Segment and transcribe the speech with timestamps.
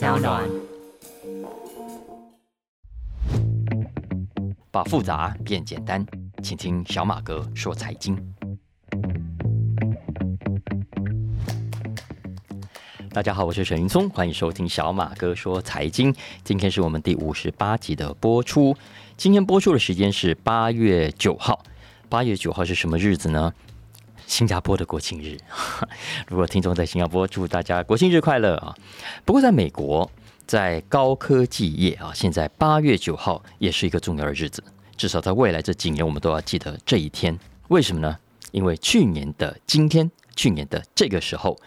[0.00, 0.48] 暖，
[4.70, 6.06] 把复杂变简单，
[6.42, 8.16] 请听小马哥说财经。
[13.10, 16.14] 大家好，我是沈云聪，欢迎收听小马哥说财经。
[16.44, 18.74] 今天是我们第五十八集的播出，
[19.18, 21.62] 今天播出的时间是八月九号。
[22.08, 23.52] 八月九号是什么日子呢？
[24.30, 25.36] 新加坡的国庆日，
[26.28, 28.72] 如果听众在新加坡，祝大家国庆日快乐啊！
[29.24, 30.08] 不过在美国，
[30.46, 34.62] 在高科技业啊，现在八月九号也是一个重要的日子，
[34.96, 37.36] 至少在未来这几年，我们都要记得这一天。
[37.68, 38.16] 为什么呢？
[38.52, 41.58] 因为去年的今天，去年的这个时候，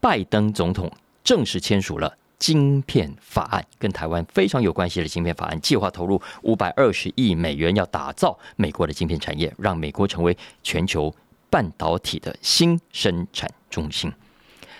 [0.00, 0.88] 拜登总统
[1.24, 11.12] 正式签署了晶片法案，跟台湾非常有关系的晶片法案，计划投入五百二十亿美元，要打造美国的晶片产业，让美国成为全球。
[11.54, 14.12] 半导体的新生产中心，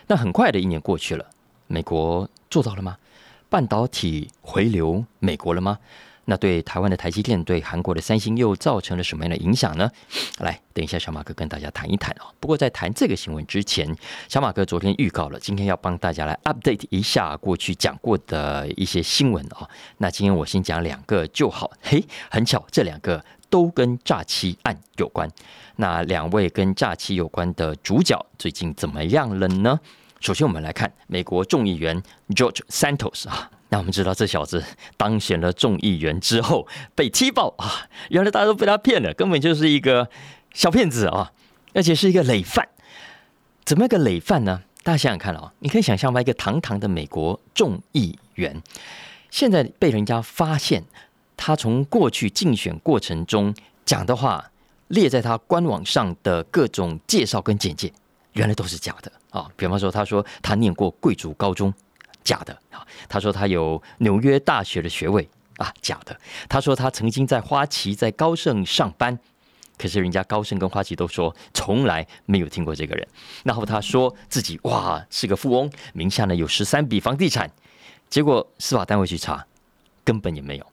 [0.08, 1.24] 那很快的一年过去了，
[1.68, 2.96] 美国做到了吗？
[3.48, 5.78] 半导体回流美国了吗？
[6.24, 9.88] 那对台湾的台积电，对韩国的三星又造成了什么样的影响呢？
[10.38, 12.26] 来，等一下小马哥跟大家谈一谈啊。
[12.40, 13.96] 不过在谈这个新闻之前，
[14.28, 19.70] 小马哥昨天预告了，今天要帮大家来 update 一下过去讲过的一些新闻啊。
[19.98, 21.70] 那今天我先讲两个就好。
[21.80, 23.24] 嘿，很巧，这两个。
[23.54, 25.30] 都跟诈欺案有关。
[25.76, 29.78] 那两位跟诈欺有关的主角最近怎么样了呢？
[30.18, 33.48] 首先，我们来看美国众议员 George Santos 啊。
[33.68, 34.60] 那我们知道，这小子
[34.96, 40.10] 当选了众议员之后被踢爆啊，原来大家都被他骗了，根本就是一个
[40.52, 41.30] 小骗子啊，
[41.74, 42.68] 而且是一个累犯。
[43.64, 44.62] 怎么个累犯呢？
[44.82, 48.60] 大家想想看啊，你可以想象吧，一个堂堂的美国众议员，
[49.30, 50.82] 现在被人家发现。
[51.36, 54.50] 他从过去竞选过程中讲的话，
[54.88, 57.92] 列在他官网上的各种介绍跟简介，
[58.34, 59.50] 原来都是假的啊！
[59.56, 61.72] 比方说，他说他念过贵族高中，
[62.22, 66.14] 假的啊；他说他有纽约大学的学位啊，假的；
[66.48, 69.18] 他说他曾经在花旗、在高盛上班，
[69.76, 73.06] 可是人家高盛跟花旗都说从来没有听过这个人。
[73.42, 77.50] 然后他说自己哇是个富翁，名下呢有十三笔房地产，
[78.08, 79.44] 结果司法单位去查，
[80.04, 80.66] 根本也没有。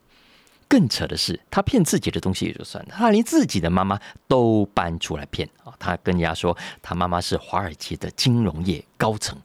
[0.72, 5.76] 更扯的是，他骗自己的东西也就算了，他连自己的妈妈都搬出来骗啊！
[5.78, 9.38] 他跟人家说，他妈妈是华尔街的金融业高层，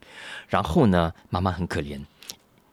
[0.47, 2.01] 然后呢，妈妈很可怜，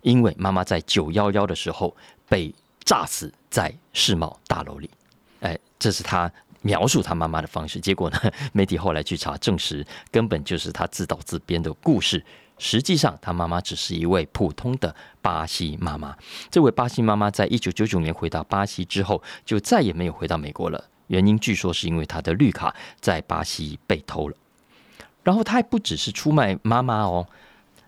[0.03, 1.97] 因为妈妈在九幺幺的时候
[2.29, 2.53] 被
[2.83, 4.87] 炸死在世贸大楼里。
[5.39, 6.31] 哎，这是他
[6.61, 7.79] 描述他妈妈的方式。
[7.79, 8.19] 结果呢，
[8.53, 12.23] 媒体后来去查，证实根本就是他自导自编的故事。
[12.57, 16.15] 实际上，他妈妈只是一位普通的巴西妈妈。
[16.49, 20.83] 这位巴西妈妈在一九九九年回到巴西之后，就再也没有回到美国了。
[21.07, 24.35] 原因据说是因为她的绿卡在巴西被偷了。
[25.23, 27.27] 然后他还不只是出卖妈妈哦，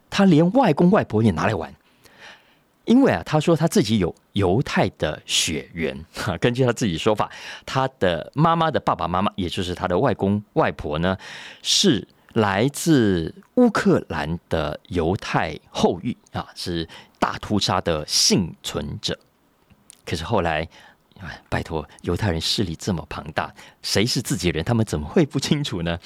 [0.10, 1.74] 他连外公外婆也拿来玩。
[2.86, 6.06] 因为啊，他说他自己有犹太的血缘。
[6.40, 7.32] 根据他自己说法，
[7.66, 11.18] 他的妈妈的爸爸妈妈，也就是他的外公外婆呢，
[11.62, 12.08] 是。
[12.36, 16.88] 来自乌克兰的犹太后裔啊，是
[17.18, 19.18] 大屠杀的幸存者。
[20.06, 20.68] 可是后来，
[21.48, 25.98] 拜托，犹太人势力这么庞大，谁是自己人，他们怎么会不清楚呢？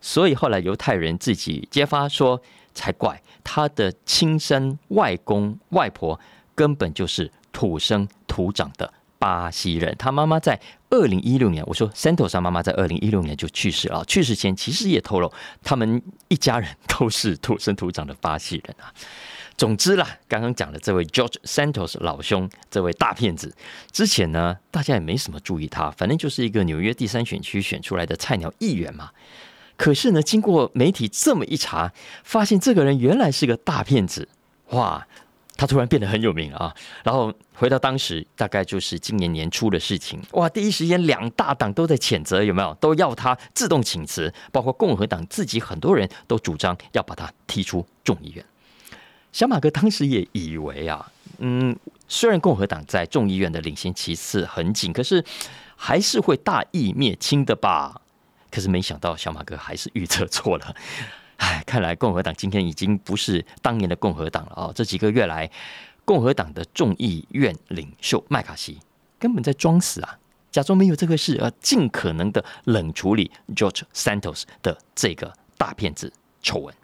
[0.00, 2.40] 所以后来犹太人自己揭发说，
[2.72, 6.20] 才怪，他的亲生外公外婆
[6.54, 8.94] 根本就是土生土长的。
[9.24, 14.04] 巴西人，他妈妈在二零一六年，我说 Santos 妈妈在二零一六年就去世了。
[14.04, 18.92] 去世前其实也透露，他们一家人都是土生土长的巴西人啊。
[19.56, 23.56] 总之啦，刚刚讲的这位 George Santos 老兄，这位大骗子，
[23.90, 29.08] 之前呢大家也没什么注意他，反正就是一个纽约第三选区选出来的菜鸟议员嘛。
[29.78, 31.94] 可是呢，经过媒体这么一查，
[32.24, 34.28] 发现这个人原来是个大骗子，
[34.72, 35.06] 哇！
[35.64, 40.20] 他突然变得很有名啊，然后回到当时，大概就是今年年初的事情。
[40.32, 42.74] 哇，第一时间两大党都在谴责，有没有？
[42.74, 48.44] 都要他自动请辞，包括共和党自己很多人都主张要把他踢出众议院。
[49.32, 51.74] 小马哥当时也以为啊，嗯，
[52.08, 55.24] 虽然共和党在众议院的领先其次很紧，可是
[55.76, 58.02] 还是会大义灭亲的吧？
[58.50, 60.76] 可是没想到小马哥还是预测错了。
[61.36, 64.72] 唉，看来共和党今天已经不是当年的共和党了啊！
[64.74, 65.50] 这几个月来，
[66.04, 68.78] 共和党的众议院领袖麦卡锡
[69.18, 70.18] 根本在装死啊，
[70.50, 76.74] 假装没有这个事，而尽可能的冷处理 George Santos 的这个大骗子丑闻。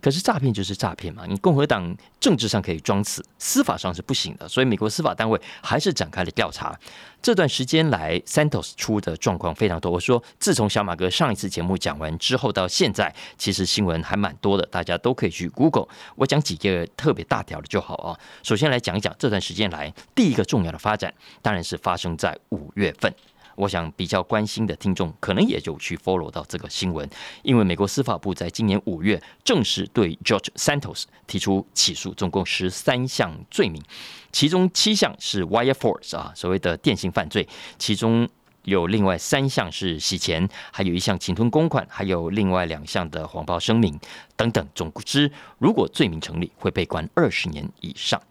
[0.00, 6.78] 可是诈骗就是诈骗嘛，你共和党政治上可以装死，司法上是不行的，所以美国司法单位还是展开了调查。
[7.20, 9.90] 这段时间来，Santos 出的状况非常多。
[9.90, 15.88] 我说，自从小马哥上一次节目讲完之后到现在，其实新闻还蛮多的，大家都可以去 Google。
[16.14, 18.18] 我讲几个特别大条的就好啊。
[18.44, 21.12] 首先来讲一讲这段时间来第一个重要的发展，
[21.42, 23.12] 当然是发生在五月份。
[23.58, 27.08] 我想比较关心的听众可能也就去 follow 到这个新闻，
[27.42, 33.82] 因为美国司法部在今年五月正式对 George Santos 提出起诉，总共十三项罪名，
[34.30, 38.28] 其中七项是 wire force 啊，所谓的电信犯罪，其中
[38.62, 43.98] 有另外三项是洗钱，还有一项侵吞公款，还有另外两项的谎报声明
[44.36, 44.64] 等等。
[44.72, 48.22] 总之，如果罪名成立，会被关二十年以上。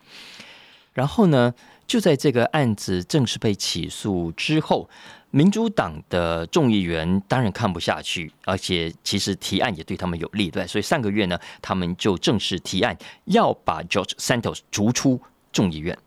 [0.93, 1.53] 然后呢，
[1.85, 4.89] 就在这个案子正式被起诉之后。
[5.31, 15.21] 民主党的众议员当然看不下去，而且其实提案也对他们有利，对，所以上个月呢，他们就正式提案要把 George Santos 逐出
[15.51, 15.97] 众议院。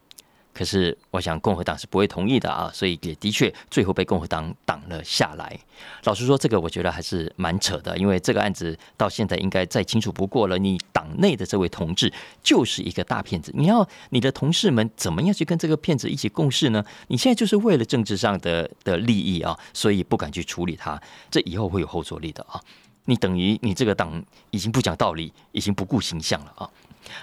[0.52, 5.58] 可是，我想共和党是不会同意的啊，所以也的确最后被共和党挡了下来。
[6.04, 10.58] 老实说，这个我觉得还是蛮扯的，因为这个案子到现在应该再清楚不过了。
[10.58, 12.12] 你党内的这位同志
[12.42, 16.84] 就是一个大骗子，你要你的同事们怎么样去跟这个骗子一起共事呢？
[17.06, 21.00] 你现在就是为了政治上的的利益啊，所以不敢去处理他，
[21.30, 22.60] 这以后会有后坐力的啊。
[23.06, 26.68] 你等于你这个党已经不讲道理，已经不顾形象了啊。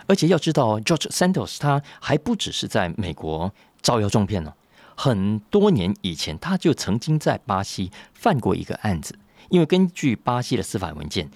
[0.07, 4.53] 而且要知道，George Santos 他还不只是在美国招摇撞骗呢。
[4.95, 9.17] 很多年以前，他就曾经在巴西犯过一个案子。
[9.49, 11.29] 因为根据巴西的司法文件，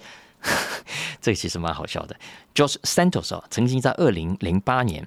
[1.22, 2.16] 这个其实蛮好笑的。
[2.54, 5.06] George Santos 啊，曾经在二零零八年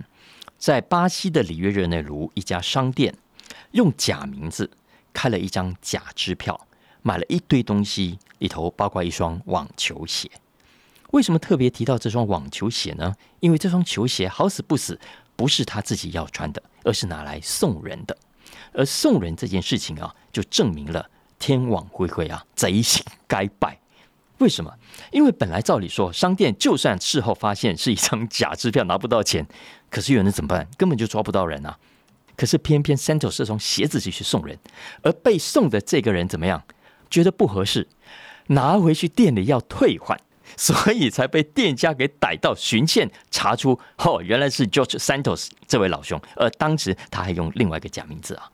[0.57, 3.13] 在巴西的里约热内卢一家商店，
[3.71, 4.71] 用假名字
[5.13, 6.59] 开了一张假支票，
[7.03, 10.31] 买了一堆东西，里头包括一双网球鞋。
[11.11, 13.15] 为什么特别提到这双网球鞋呢？
[13.39, 14.99] 因为这双球鞋好死不死
[15.35, 18.17] 不是他自己要穿的，而是拿来送人的。
[18.73, 21.09] 而送人这件事情啊，就证明了
[21.39, 23.79] 天网恢恢啊，贼心该败。
[24.39, 24.73] 为什么？
[25.11, 29.47] 因为本来照理说，商店就算事后发现是一张假支票拿不到钱，
[29.89, 30.67] 可是有人怎么办？
[30.77, 31.77] 根本就抓不到人啊。
[32.35, 34.59] 可是偏偏 Santos 这双鞋子就去送人，
[35.03, 36.61] 而被送的这个人怎么样？
[37.09, 37.87] 觉得不合适，
[38.47, 40.19] 拿回去店里要退换。
[40.57, 48.49] 所以才被店家给逮到，巡线查出，哦，原来是 George Santos 这位老兄，而当时他还用另外一个假名字啊。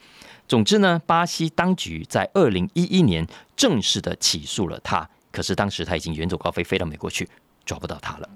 [0.48, 3.26] 总之呢，巴西当局在二零一一年
[3.56, 7.30] 正式的起诉了他，可是当时他已经远走高飞，飞到美国去，
[7.66, 8.30] 抓不到他了。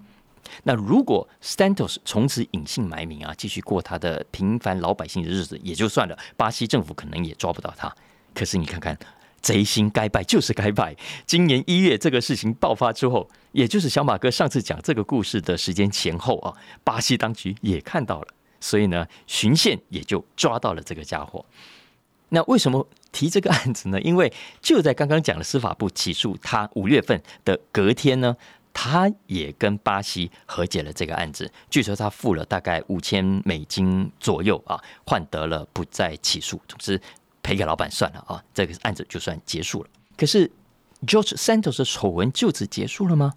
[0.63, 7.93] 那如果 Santos 从此隐姓埋名啊，继续过他的平凡老百姓的日子也就算了，巴西政府可能也抓不到他。
[8.33, 8.97] 可是你看看。
[9.45, 10.95] 贼心该败就是该败。
[11.27, 16.51] 今年一月这个事情爆发之后，也就是小马哥上次讲这个故事的时间前后啊，
[16.83, 18.27] 巴西当局也看到了，
[18.59, 21.45] 所以呢，巡线也就抓到了这个家伙。
[22.29, 24.01] 那为什么提这个案子呢？
[24.01, 24.33] 因为
[24.63, 28.35] 就在刚刚讲的司法部起诉他五月份的隔天呢，
[28.73, 31.51] 他也跟巴西和解了这个案子。
[31.69, 36.59] 据说他付了大概五千美金左右啊，换得了不再起诉。
[36.67, 36.99] 总之。
[37.45, 39.89] 赔给老板算了啊，这个案子就算结束了。
[40.17, 40.49] 可是
[41.05, 43.35] George Santos 的丑闻就此结束了吗？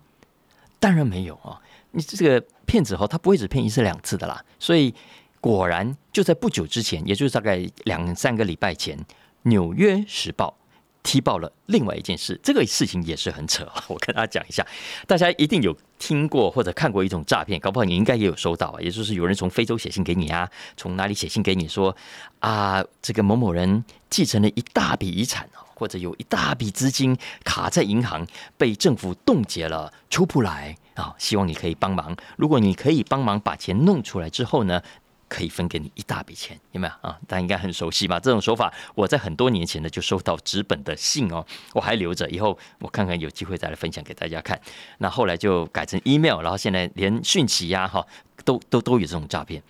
[0.80, 1.60] 当然没有啊！
[1.90, 4.42] 你这个骗子哈，他不会只骗一次两次的啦。
[4.58, 4.94] 所以
[5.42, 8.96] 果然就在不久之前，也就是大概两三个礼拜前，
[9.42, 10.56] 《纽约时报》。
[11.02, 13.66] 踢爆了另外一件事，这个事情也是很扯！
[13.88, 14.66] 我跟大家讲一下，
[15.06, 21.96] 大家一定有听过或者看过一种诈骗，搞不好你应该也有收到啊，也就是有人从非洲写信给你啊，从哪里写信给你说
[22.40, 28.26] 啊，这个某某人继承了一大笔遗产或者有一大笔资金卡在银行，
[28.56, 32.14] 被政府冻结了，出不来啊，希望你可以帮忙。
[32.36, 34.82] 如果你可以帮忙把钱弄出来之后呢？
[35.28, 37.18] 可以分给你一大笔钱，有没有啊？
[37.26, 38.18] 大家应该很熟悉吧？
[38.18, 44.60] 这种手法，我在很多年前呢就收到纸本的信哦，我还留着，以后我看看有机会再来分享给大家看。
[44.98, 48.06] 那后来就改成 email，然后现在连讯息呀，哈，
[48.44, 49.62] 都都都有这种诈骗。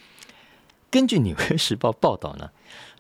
[0.90, 2.50] 根据《纽约时报》报道呢，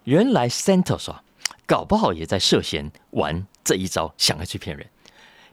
[0.04, 1.22] 原来 Santos 啊，
[1.66, 4.86] 搞不好也在涉嫌玩这一招，想要去骗人。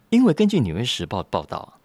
[0.09, 1.79] 因为根据《纽约时报》报道。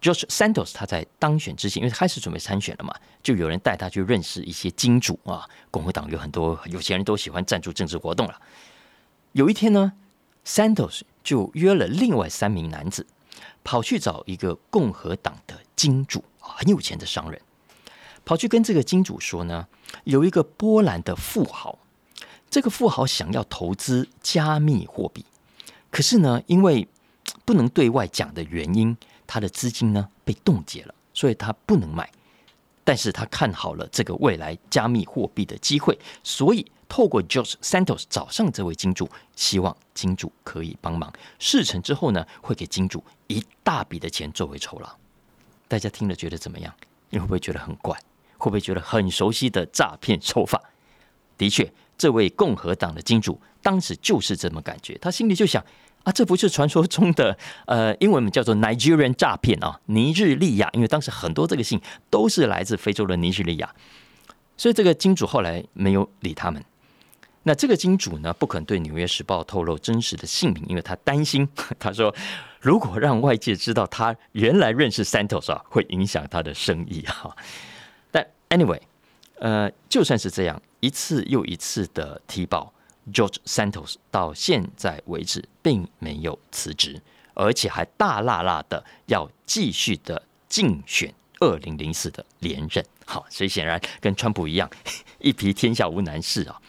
[0.00, 5.46] George Santos 他在当选之前，因为开始准备参选了嘛，就有人带他去认识一些金主啊。
[5.70, 8.40] 共和党有很多有钱人都喜欢赞助政治活动了。
[9.32, 9.92] 有一天呢
[10.46, 13.06] ，Santos 就约了另外三名男子，
[13.62, 17.40] 跑去找一个共和党的金主啊，很有钱的商人，
[18.24, 19.68] 跑去跟这个金主说呢，
[20.04, 21.78] 有一个波兰的富豪，
[22.48, 25.26] 这个富豪想要投资加密货币，
[25.90, 26.88] 可是呢，因为
[27.44, 28.96] 不能对外讲的原因，
[29.30, 32.10] 他的资金呢被冻结了，所以他不能买。
[32.82, 41.12] 但是他看好了这个未来加密货币的机会，所以透过 George Santos 找上这位金主，希望金主可以帮忙。
[41.38, 44.90] 事成之后呢，会给金主一大笔的钱作为酬劳。
[45.68, 46.74] 大家听了觉得怎么样？
[47.10, 47.96] 你会不会觉得很怪？
[48.36, 50.60] 会不会觉得很熟悉的诈骗手法？
[51.38, 55.64] 的确，这位共和党的金主当时就是这么感觉，他心里就想。
[56.04, 60.70] 啊，这不是传说中的 呃，英文名叫做 Nigerian 诈骗啊，尼日利亚。
[60.72, 63.74] 因为当时很多这个信都是来自非洲的尼日利亚，
[64.56, 66.64] 所以这个金主后来没有理他们。
[67.42, 72.14] 那这个金主呢，不肯对《纽约时报》透露真实的姓名，因为他担心， 他说
[72.60, 77.34] 如果让外界知道他原来认识 Santos 啊，会影响他的生意哈。
[78.10, 78.80] 但 anyway，
[79.38, 82.72] 呃，就算是这样，一次又一次的踢爆。
[83.12, 87.00] George Santos 到现在为止并没有辞职，
[87.34, 92.84] 而且还大辣辣的要继续的竞选二零零四的连任。
[93.06, 94.70] 好，所以显然跟川普一样，
[95.18, 96.60] 一匹天下无难事啊。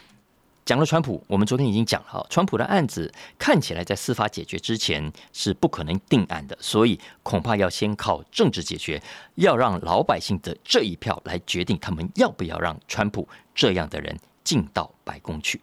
[0.64, 9.02] 讲了川普，我们昨天已经讲了，川普的案子看起来在司法解决之前是不可能定案的，所以恐怕要先靠政治解决，
[9.34, 15.60] 要让老百姓的这一票来决定他们要不要让川普这样的人进到白宫去。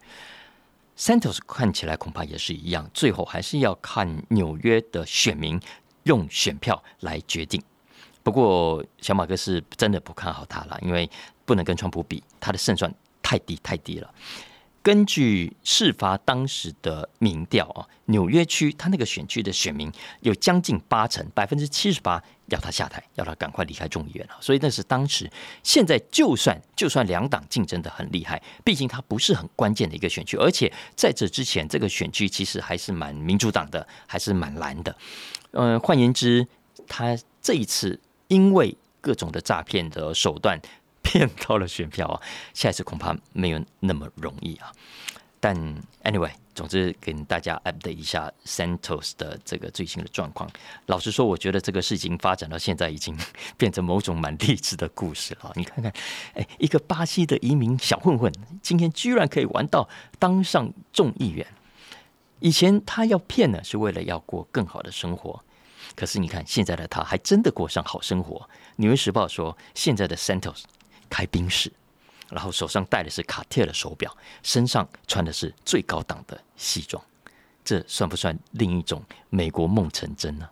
[1.00, 5.58] Santos 看起来恐怕也是一样，最后还是要看纽约的选民
[6.04, 7.64] 用选票来决定。
[8.22, 11.10] 不过小马哥是真的不看好他了，因为
[11.46, 14.14] 不能跟川普比，他的胜算太低太低了。
[14.82, 24.38] 根据事发当时的民调啊，纽约区他那个选区的选民有将近八成，百分之七十八要他下台，要他赶快离开众议院了。
[24.40, 25.30] 所以那是当时。
[25.64, 34.96] 现在就算就算两党竞争的很厉害，毕竟它不是很关键的一个选区，而且在这之前，这个选区其实还是蛮民主党的，还是蛮蓝的。
[35.52, 36.48] 嗯，换言之，
[36.88, 40.60] 他这一次因为各种的诈骗的手段。
[41.02, 42.22] 骗到了选票啊！
[42.54, 44.72] 下一次恐怕没有那么容易啊。
[45.42, 45.56] 但
[46.04, 50.52] anyway，总之跟大家 update 一下 Santos 的这个最新的状况。
[50.88, 53.18] 老实说，我觉得这个事情发展到现在，已经
[53.56, 55.54] 变成某种蛮励志的故事了。
[55.56, 55.94] 你看看，
[56.34, 58.30] 哎，一个巴西的移民小混混，
[58.62, 59.88] 今天居然可以玩到
[60.20, 61.48] 当上众议员。
[62.42, 65.42] 以前他要骗呢，是为了要过更好的生活。
[65.96, 68.50] 可是你看，现在的他还真的过上好生活。
[68.76, 70.64] 纽约时报说，现在的 Santos。
[71.10, 71.72] 开宾士，
[72.30, 77.04] 然后手上戴的是卡地亚的手表，身上穿的是最高档的西装，
[77.66, 80.48] 这算不算另一种美国梦成真呢？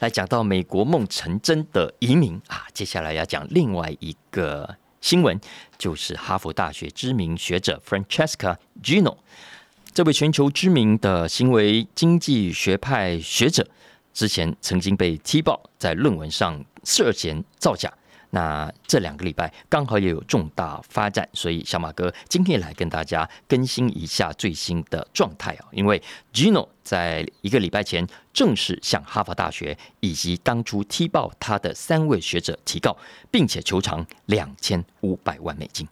[0.00, 5.40] 来讲到美国梦成真的移民啊，接下来要讲另外一个新闻，
[5.78, 9.16] 就是哈佛大学知名学者 Francesca Gino，
[9.94, 13.68] 这位全球知名的行为经济学派学者，
[14.12, 17.92] 之前曾经被踢爆在论文上涉嫌造假。
[18.34, 25.68] 那这两个礼拜刚好也有重大发展，所以小马哥今天来跟大家更新一下最新的状态啊。
[25.70, 32.96] 因为 Gino 在一个礼拜前正式向哈佛大学以及当初踢爆他的三位学者提告，
[33.30, 35.86] 并且求偿两千五百万美金。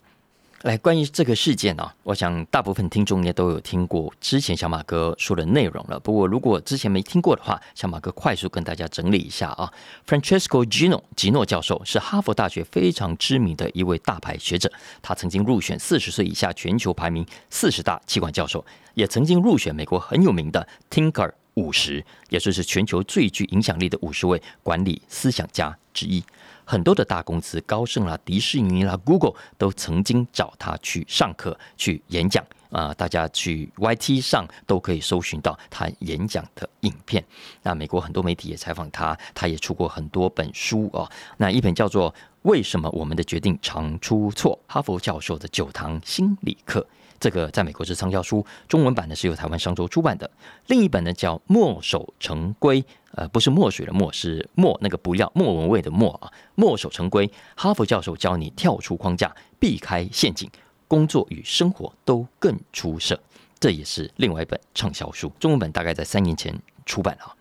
[0.63, 5.99] 来，关于这个事件呢，我想大部分听众也都有听过之前小马哥说的内容了。
[5.99, 9.73] 不过，如果之前没听过的话，小马哥快速跟大家整理一下啊。
[10.07, 18.63] Francesco Gino 吉诺教授是哈佛大学非常知名的一位大牌学者，他曾经入选四十岁以下全球排名四十大气管教授，
[18.93, 26.23] 也曾经入选美国很有名的 Tinker 五十，也就是全球最具影响力的五十位管理思想家之一。
[26.71, 32.41] 很多的大公司，高盛啦、迪士尼啦、Google 都曾经找他去上课、去演讲。
[32.71, 32.93] 啊。
[32.93, 37.23] 大家去 YT 上都可以搜寻到他演讲的影片。
[37.61, 41.09] 那美国很多媒体也采访他，他也出过很多本书哦。
[41.37, 42.11] 那一本叫做
[42.43, 46.85] 《为什么我们的决定常出错》，哈佛教授的九堂心理课。
[47.19, 50.27] 这个在美国是畅销书，中文版呢是由台湾商周出版的。
[50.65, 56.31] 另一本呢叫《墨守成规》，呃，不是墨水的墨，是墨那个不要莫文蔚的墨啊。
[56.55, 60.49] 墨守成规，哈佛教授教你跳出框架，避开陷阱，
[60.91, 63.17] 工作与生活都更出色。
[63.61, 66.53] 这也是另外一本畅销书，中文本大概在三年前
[66.85, 67.33] 出版了。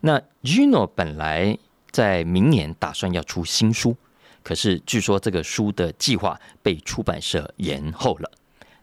[0.00, 1.56] 那 Gino 本来
[1.92, 3.96] 在明年打算要出新书，
[4.42, 8.28] 可是据说这个书的计划被出版社延后了。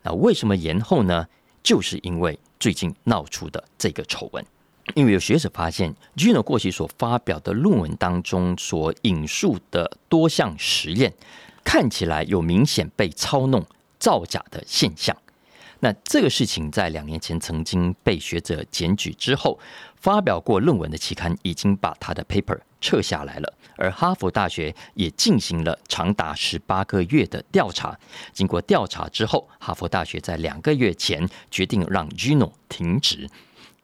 [0.04, 1.28] 那为什么延后呢？
[1.62, 4.46] 就是因为最近闹出的这个丑闻。
[4.96, 11.14] 因为有学者发现，Gino 过去所发表的论文当中所引述的多项实验，
[11.66, 13.66] 看起来有明显被操弄、
[14.04, 15.16] 造假的现象。
[15.80, 19.58] 那这个事情在两年前曾经被学者检举之后，
[19.96, 23.54] 发表过论文的期刊已经把他的 paper 撤下来了。
[23.78, 27.98] 而哈佛大学也进行了长达十八个月的调查。
[28.34, 33.30] 经过调查之后，哈佛大学在两个月前决定让 Gino 停职。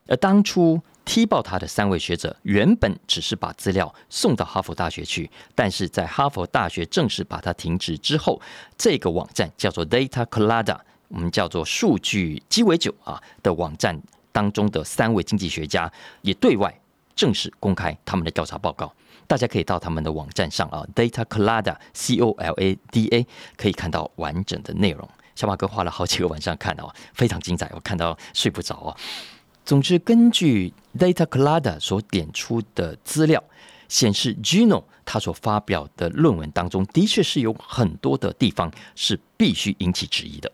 [0.06, 8.40] 而当初踢爆他的三位学者，原本只是把资料送到哈佛大学去，但是在哈佛大学正式把它停职之后，
[8.78, 14.00] 这个网站叫做 Data Colada，我们叫做数据鸡尾酒啊的网站
[14.30, 16.72] 当中的三位经济学家也对外
[17.16, 18.94] 正式公开他们的调查报告。
[19.26, 23.26] 大家可以到他们的网站上啊，Data Colada C O L A D A，
[23.56, 25.08] 可以看到完整的内容。
[25.34, 28.96] 小马哥花了好几个晚上看哦，非常精彩，我看到睡不着哦。
[29.70, 33.40] 总之，根据 Data Colada 所点出的资料
[33.88, 40.50] 显示，Gino 他所发表的论文当中，的确是有很多的地方是必须引起质疑的。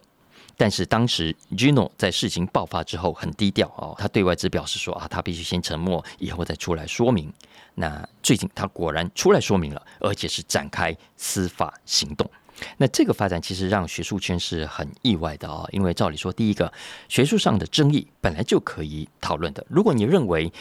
[0.58, 7.32] 但是当时 Gino 在事情爆发之后很低调哦，他对外只表示说啊，他必须先沉默，以后再出来说明。
[7.74, 12.30] 那最近他果然出来说明了，而且是展开司法行动。
[12.78, 16.72] 那这个发展其实让学术圈是很意外的哦，因为照理说，第一个
[17.08, 19.64] 学术上的争议本来就可以讨论的。
[19.68, 20.52] 如果你认为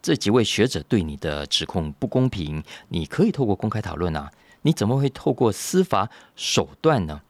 [0.00, 4.30] 这几位学者对你的指控不公平，你可以透过公开讨论啊，
[4.62, 7.22] 你怎么会透过司法手段呢？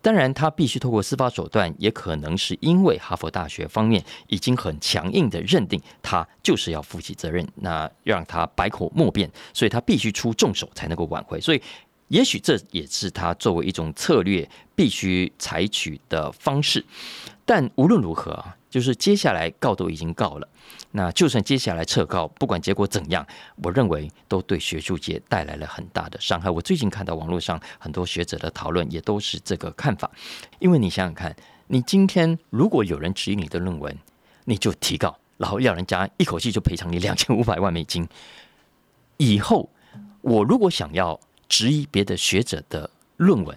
[0.00, 11.40] 当然，他必须透过司法手段，也可能是因为哈佛大学方面已经很强硬的认定他就是要负起责任，那让他百口莫辩，所以他必须出重手才能够挽回。
[11.40, 11.60] 所以，
[12.08, 16.84] 也许这也是他作为一种策略必须采取的方式。
[17.44, 20.48] 但无论如何啊，就是接下来告都已经告了。
[20.90, 23.26] 那就算接下来撤告，不管结果怎样，
[23.62, 26.50] 我认为都对学术界带来了很大的伤害。
[26.50, 30.10] 我最近看到网络上很多学者的讨论，也都是这个看法。
[30.58, 31.34] 因为你想想看，
[31.66, 33.96] 你今天如果有人质疑你的论文，
[34.44, 38.06] 你就提告，然后要人家一口气就赔偿你两千五百万美金。
[39.18, 39.70] 以后
[40.20, 41.18] 我如果想要
[41.48, 43.56] 质疑别的学者的论文，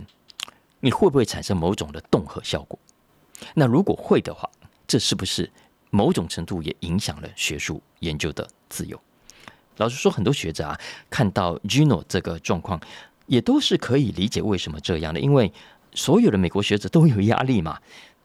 [0.80, 2.80] 你会不会产生某种的恫吓效果？
[3.54, 4.50] 那如果会的话，
[4.88, 5.52] 这是不是？
[5.94, 8.98] 某种程度也影响了学术研究的自由。
[9.76, 12.80] 老实说，很多学者啊，看到 Gino 这个状况，
[13.26, 15.20] 也都是可以理解为什么这样的。
[15.20, 15.52] 因为
[15.94, 17.78] 所有的美国学者都有压力嘛。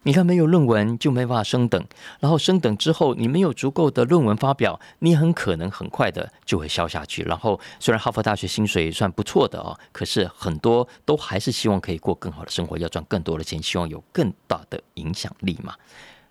[0.02, 1.84] 你看，没有论文就没办法升等，
[2.20, 7.22] 然后升等之后，你没有足够的论文发表，你很可能很快的就会消下去。
[7.24, 15.74] 然后，虽然哈佛大学薪水算不错的哦，可是很多都还是希望可以过更好的生活，要赚更多的钱，希望有更大的影响力嘛。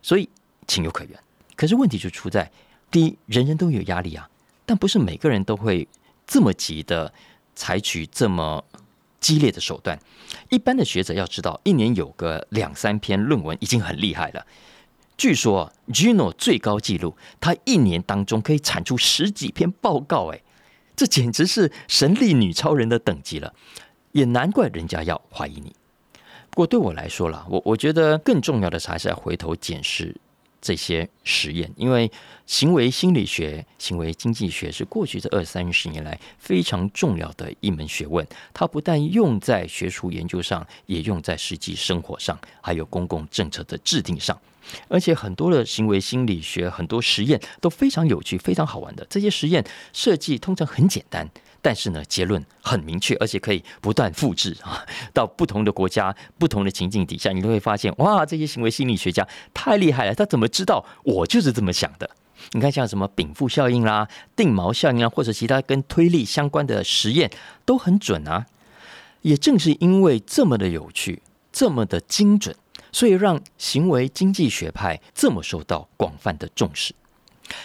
[0.02, 0.30] 所以
[0.68, 1.20] 情有可原。
[1.58, 2.50] 可是问题就出在，
[2.90, 4.30] 第一，人人都有压力啊，
[4.66, 5.86] 但不是每个人都会
[6.26, 7.14] 这么急的
[7.56, 8.64] 采取这么
[9.26, 10.00] 激烈的手段。
[10.50, 14.46] 一般的学者要知道，一年有个两三篇论文已经很厉害了。
[15.18, 20.44] 据说 Gino 最高纪录，他一年当中可以产出十几篇报告，哎，
[20.96, 23.52] 这简直是神力女超人的等级了。
[24.12, 25.76] 也难怪人家要怀疑你。
[26.52, 30.16] 不过对我来说啦，我我觉得更重要的是还是要回头检视。
[30.66, 32.12] 这些实验，因为
[32.48, 38.28] 行为心理学、行为经济学是过去这二三十年来非常重要的一门学问。
[38.52, 44.36] 它不但用在学术研究上，也用在实际生活上，还有公共政策的制定上。
[44.88, 49.06] 而且很多的行为心理学很多实验都非常有趣、非常好玩的。
[49.08, 51.30] 这些实验设计通常很简单。
[51.66, 62.08] 但是呢，结论很明确，而且可以不断复制啊， 到不同的国家、不同的情境底下，你都会发现，哇，这些行为心理学家太厉害了，他怎么知道我就是这么想的？
[62.52, 67.32] 你看，像什么禀赋效应啦、定锚效应啊，或者其他跟推力相关的实验，
[67.66, 68.46] 都很准啊。
[69.24, 72.56] 也正是因为这么的有趣、这么的精准，
[72.92, 76.94] 所以让行为经济学派这么受到广泛的重视，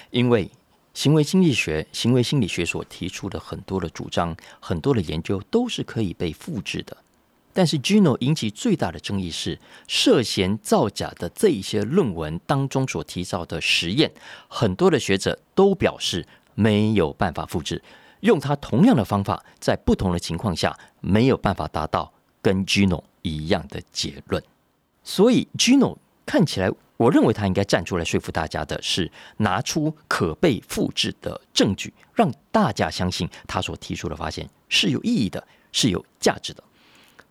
[0.08, 0.50] 因为。
[0.92, 6.96] 行为经济学、行为心理学所提出的很多的主张、很多的研究都是可以被复制的，
[7.52, 14.10] 但是 Gino 引起最大的争议是涉嫌造假的这一些论文当中所提到的实验，
[14.48, 17.82] 很多的学者都表示没有办法复制，
[18.20, 24.42] 用他同样的方法，在不同的情况下没有办法达到跟 Gino 一样的结论，
[25.04, 26.70] 所以 Gino 看起来。
[27.00, 36.62] 我认为他应该站出来说服大家的是，拿出可被复制的证据，让大家相信他所提出的发现是有意义的，是有价值的。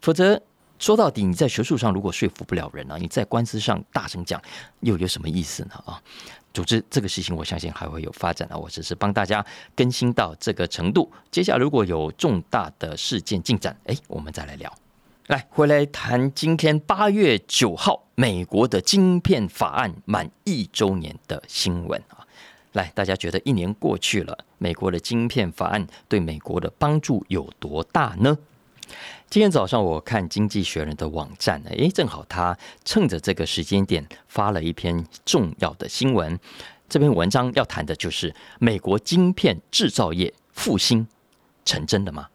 [0.01, 0.41] 否则，
[0.79, 4.41] 说到底，你在学术上如果说服不了人啊，你在官司上大声讲，
[4.79, 5.75] 又有什么意思呢？
[5.86, 6.01] 啊，
[6.51, 8.58] 总之这个事情我相信还会有发展啊。
[8.58, 11.12] 我只是帮大家更新到这个程度。
[11.29, 14.73] 接下来如果有重大的事件进展，哎，我们再来聊。
[15.29, 22.25] 来，回来谈今天八月九号美国的晶片法案满一周年的新闻啊。
[22.71, 28.39] 来，大家觉得一年过去了，美国的晶片法案对美国的帮助有多大呢？
[29.29, 36.39] 今天早上我看《经济学人》的网站，诶，正好他趁着这个时间点发了一篇重要的新闻。
[36.89, 41.07] 这篇文章要谈的就是美国晶片制造业复兴
[41.63, 42.29] 成真的吗？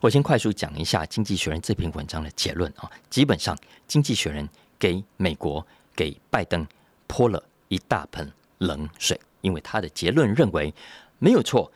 [0.00, 2.90] 我先快速讲一下《经济学人》这篇文章的结论啊。
[3.10, 3.54] 基本上，
[3.86, 4.46] 《经济学人》
[4.78, 6.66] 给美国给拜登
[7.06, 10.72] 泼了一大盆冷水，因为他的结论认为
[11.18, 11.70] 没有错。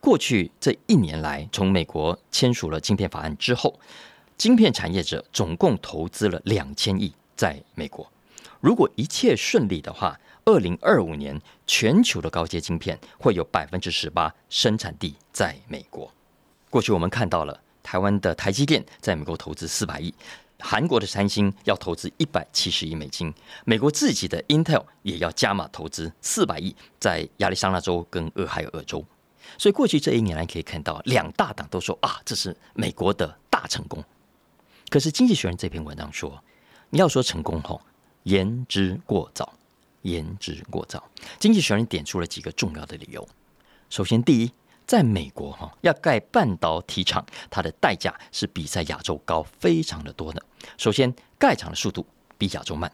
[0.00, 3.80] 过去这一年来，从美国签署了晶片法案之后，
[4.36, 8.06] 晶片产业者总共投资了两千亿在美国。
[8.60, 16.12] 如果一切顺利的话，二零二五年全球的高阶晶片会有百分之十八生产地在美国。
[16.74, 20.12] 过去我们看到了台湾的台积电在美国投资四百亿，
[20.58, 23.32] 韩国的三星要投资一百七十亿美金，
[23.64, 29.04] 美国自己的 Intel 也要加码投资四百亿在亚利桑那州跟俄亥俄州。
[29.56, 34.02] 所以过去这一年来可以看到，两大党都说啊，这是美国的大成功。
[34.88, 36.42] 可是《经济学人》这篇文章说，
[36.90, 37.80] 你要说成功吼，
[38.24, 39.54] 言之过早，
[40.02, 40.98] 言之过早。
[41.38, 43.28] 《经济学人》点出了几个重要的理由。
[43.90, 44.50] 首先，第一，
[44.86, 50.42] 在美国哈要盖半导体厂，它的代价是比在亚洲高非常的多的。
[50.76, 52.90] 首先，盖厂的速度比亚洲慢；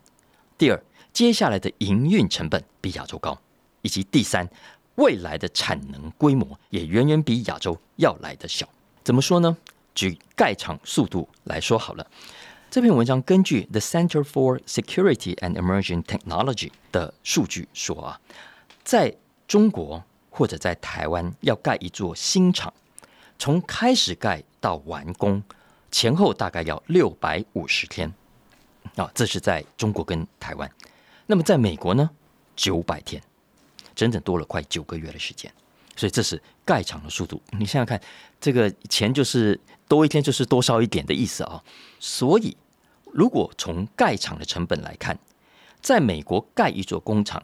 [0.57, 3.35] 第二，接下来的营运成本比亚洲高；
[3.83, 4.48] 以及第三。
[4.96, 8.68] 未来的产能规模也远远比亚洲要来的小。
[9.03, 9.57] 怎么说呢？
[9.94, 12.07] 举盖厂速度来说好了。
[12.70, 18.20] 这篇文章根据 The Center for Security and Emerging Technology 的数据说啊，
[18.85, 19.16] 在
[19.48, 22.73] 中国或者在台湾要盖一座新厂，
[23.38, 25.43] 从开始盖到完工
[25.90, 28.11] 前后大概要六百五十天
[28.97, 30.71] 啊，这是在中国跟台湾。
[31.27, 32.09] 那么在美国呢，
[32.57, 33.23] 九百天。
[33.93, 35.53] 整整多了快九个月的时间，
[35.95, 37.43] 所以这是盖厂的速度。
[37.51, 38.01] 你想想看，
[38.40, 41.62] 这个钱就是多一天就是多烧一点的意思啊。
[41.99, 42.57] 所以，
[43.12, 45.19] 如果从盖厂的成本来看，
[45.83, 47.43] 在美国盖一座工厂，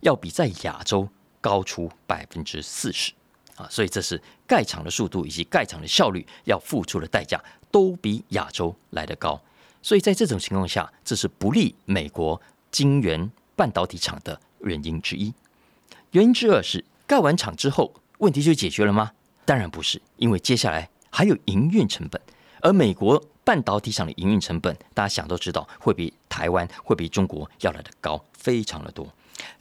[0.00, 1.08] 要比在亚洲
[1.40, 3.12] 高出百分之四十
[3.56, 3.66] 啊。
[3.70, 9.40] 所以，这是盖厂的速度以及盖厂的效率要付出的代价都比亚洲来得高。
[9.82, 15.32] 所以在这种情况下，这是不利美国晶圆半导体厂的原因之一。
[16.10, 19.12] 原因之二是盖完厂之后，问题就解决了吗？
[19.44, 22.20] 当然不是，因为接下来还有营运成本。
[22.60, 29.06] 而美国半导体厂的营运成本，大家想都知道，会比台湾、会比中国要来的高，非常的多。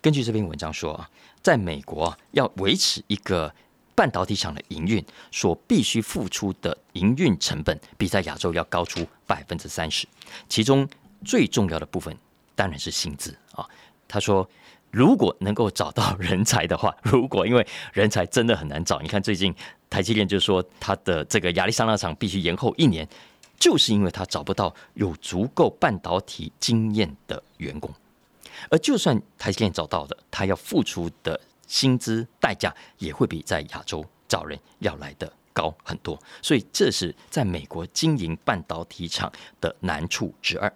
[0.01, 1.09] 根据这篇文章说啊，
[1.41, 3.53] 在美国要维持一个
[3.95, 10.07] 半导体厂的营运，所必须付出的营运成本，比在亚洲要高出百分之三十。
[10.47, 10.87] 其中
[11.25, 12.17] 最重要的部分，
[12.55, 13.65] 当然是薪资啊。
[14.07, 14.49] 他说。
[14.89, 19.53] 如果能够找到人才的话，如果因为人才真的很难找，你看最近
[19.89, 23.05] 台积电就说他的这个亚利桑那厂必须延后一年，
[23.59, 27.93] 就是因为他找不到有足够半导体经验的员工。
[28.69, 36.17] 而就算台积电找到的，他要付出的薪资代价也会比在亚洲找人要来的高很多。
[36.41, 40.71] 所以这是在美国经营半导体厂的难处之二。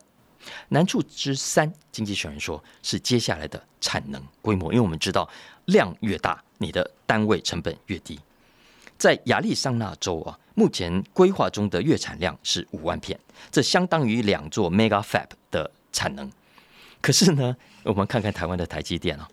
[0.69, 5.29] 难处之三，经济学人说是接下来的产能规模，因为我们知道
[5.65, 8.19] 量越大，你的单位成本越低。
[8.97, 13.19] 在亚利桑那州啊，目前规划中的月产量是五万片，
[13.51, 16.31] 这相当于两座 Mega Fab 的产能。
[17.01, 19.27] 可是呢，我们看看台湾的台积电啊，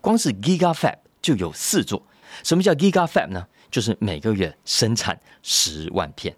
[0.00, 2.02] 光是 Giga Fab 就有四座。
[2.44, 3.46] 什么叫 Giga Fab 呢？
[3.70, 6.34] 就是每个月生产十万片。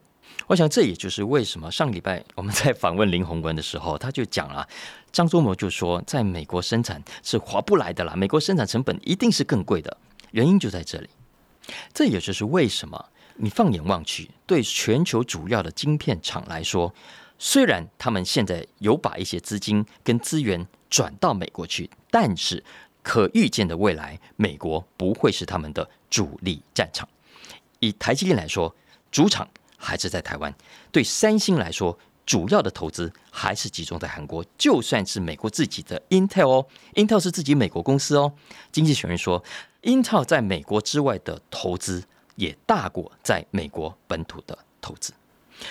[0.47, 4.67] 我想，这也就是为什么上礼拜我们在访问林宏文的时候，他就讲了，
[5.13, 9.95] 张忠谋就说，在美国生产是划不来的啦，美国生产成本一定是更贵的，
[10.31, 11.09] 原因就在这里。
[11.93, 16.95] 这也就是为什么你放眼望去，对全球主要的晶片厂来说，
[17.39, 22.63] 虽然他们现在有把一些资金跟资源转到美国去，但是
[23.03, 27.09] 可预见的未来，美国不会是他们的主力战场。
[27.79, 28.75] 以台积电来说，
[29.11, 29.49] 主场。
[29.81, 30.53] 还是在台湾，
[30.91, 31.97] 对三星来说，
[32.27, 34.45] 主要的投资还是集中在韩国。
[34.59, 38.33] 就算是美国自己的 Intel 哦，Intel 是自己美国公司哦。
[38.73, 39.41] 经济学人说
[39.83, 42.03] ，Intel 在美国之外的投资
[42.35, 45.13] 也大过在美国本土的投资。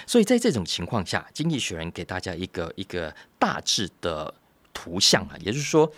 [0.06, 4.34] 所以在这种情况下，《经济学人》给大家一个一个大致的
[4.74, 5.92] 图像啊，也就是说，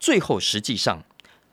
[0.00, 1.02] 最后实际上，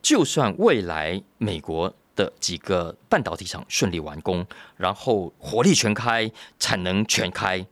[0.01, 4.45] 就算未来美国的几个半导体厂顺利完工，
[4.77, 7.65] 然后火力全开、产能全开，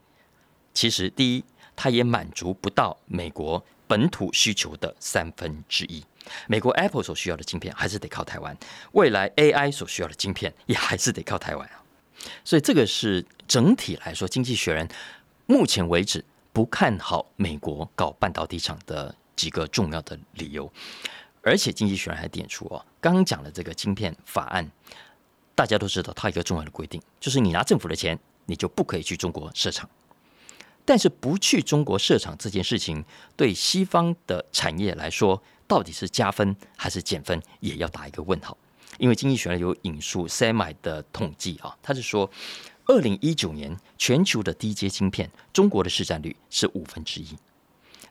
[0.72, 6.04] 其实第一，它也满足不到美国本土需求的三分之一。
[6.46, 8.56] 美国 Apple 所需要的晶片还是得靠台湾，
[8.92, 11.82] 未来 AI 所需要的晶片也还是得靠台湾啊。
[12.44, 14.86] 所以这个是整体来说，《经济学人》
[15.46, 20.70] 目前为止不看好美国搞半导体厂的几个重要的理由。
[21.42, 24.70] 而且，《经济学人》还点出哦，刚讲的这个晶片法案，
[25.54, 29.88] 大家都知道，它一个重要的规定就是你拿政府的钱，你就不可以去中国设厂。
[30.84, 33.04] 但是，不去中国设厂这件事情，
[33.36, 38.56] 对西方的产业来说，到底是加分还是减分，也要打一个问号。
[38.98, 42.30] 因为经济学人有引述 Semi 的统计啊，他是说，
[42.86, 47.28] 二零一九年全球的低阶晶片，中国的市占率是五分之一。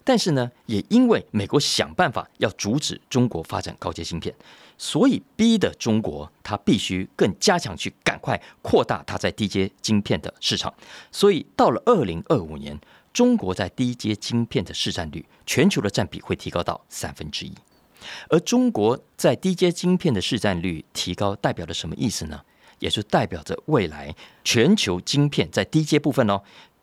[0.03, 4.33] 但是呢，也因为美国想办法要阻止中国发展高阶芯片，
[4.77, 10.73] 所以逼的中国它必须更加强去赶快扩大它在低阶晶片的市场。
[11.11, 12.79] 所以到了二零二五年，
[13.11, 17.53] 中国在低阶晶片的市占率，全球的占比会提高到三分之一。
[18.29, 22.41] 而中国在低阶晶片的市占率提高，代表着什么意思呢？
[22.79, 26.39] 也是代表着未来全球晶片在低阶部分哦，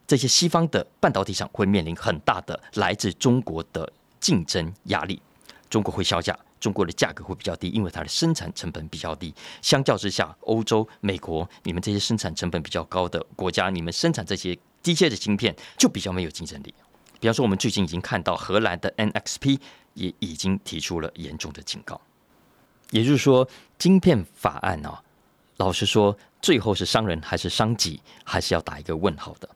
[0.07, 5.22] 这些西方的半导体厂会面临很大的来自中国的竞争压力。
[5.70, 9.33] 中国会销价，中国的价格会比较低，因为它的生产成本比较低。
[9.62, 16.74] 相较之下，欧洲、美国，你们这些生产成本比较高的国家，你们生产这些低阶的晶片就比较没有竞争力。
[17.25, 19.59] 比方说，我们最近已经看到荷兰的 NXP。
[19.95, 22.01] 也已经提出了严重的警告，
[22.91, 24.93] 也就是说，晶片法案呢，
[25.59, 29.49] 老实说，最后是伤人还是伤己，还是要打一个问号的。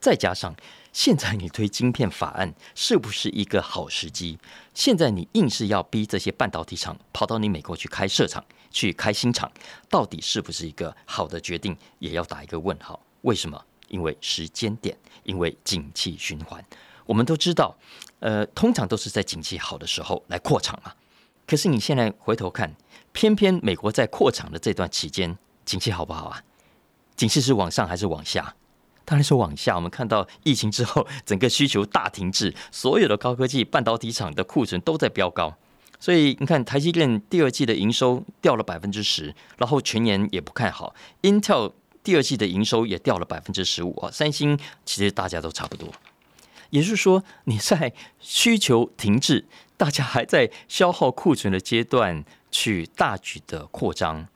[0.00, 0.54] 再加上
[0.94, 4.38] 现在你推晶片法案是不是一个好时机？
[4.72, 9.52] 现在你硬是要逼这些半导体厂跑到你美国去开设厂、去开新厂，
[9.90, 11.76] 到底是不是一个好的决定？
[11.98, 12.98] 也要打一个问号。
[13.20, 13.62] 为什么？
[13.88, 16.64] 因为时间点，因为景气循环。
[17.06, 17.76] 我们都知道。
[18.20, 20.92] 呃，通常都是在景气好的时候来扩厂嘛。
[21.44, 22.72] 可是你现在回头看，
[23.12, 26.42] 偏偏美国在扩厂的这段期间，景气好不好啊？
[27.16, 28.54] 景气是往上还是往下？
[29.04, 29.74] 当然是往下。
[29.74, 35.56] 我们看到疫情之后，整个需求大停滞，所有的高科技半导体厂的库存都在飙高。
[35.98, 40.94] 所以你看，台积电第二季的营收掉了百分之十，然后全年也不看好。
[41.22, 41.72] Intel
[42.04, 44.10] 第二季的营收也掉了百分之十五啊。
[44.12, 45.88] 三星其实大家都差不多。
[46.72, 49.44] 也就是说，你在需求停滞、
[49.76, 54.26] 大家还在消耗库存的阶段去大举的扩张，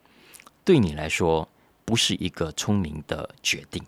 [0.62, 1.48] 对你来说
[1.86, 3.82] 不是一个聪明的决定。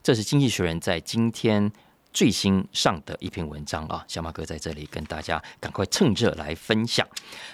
[0.00, 1.72] 这是经济学人在今天
[2.12, 7.06] 最新上的一篇文章啊，小马哥在这里跟大家赶快趁热来分享。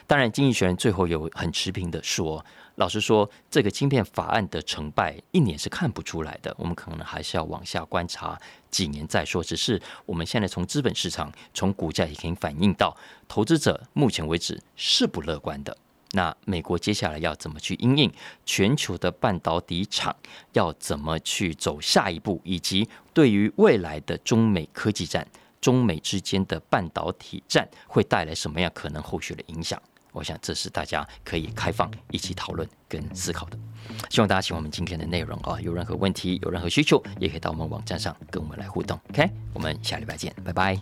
[0.06, 2.44] 当然，经济学人最后有很持平的说。
[2.76, 8.40] 老实说，这个晶片法案的成败一年是看不出来的，我们可能还是要往下观察
[8.70, 9.42] 几年再说。
[9.42, 15.76] 只是我们现在从资本市场、从股价已经反映到，投资者目前为止是不乐观的。
[16.12, 18.12] 那美国接下来要怎么去应应
[18.46, 20.14] 全球的半导体厂，
[20.52, 25.26] 要怎么去走下一步，以及对于未来的中美科技战、
[25.60, 29.80] 中美之间的半导体战会带来什么样可能后续的影响？
[30.12, 33.58] 我想这是大家可以开放一起讨论跟思考的。
[34.08, 35.60] 希望大家喜欢我们今天的内容啊！
[35.60, 38.98] 有任何问题、有任何需求，也可以到我们网站上跟我们来互动。
[39.10, 40.80] OK，我们下礼拜见，拜拜。